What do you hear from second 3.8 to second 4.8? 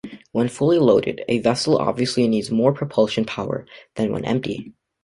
than when empty.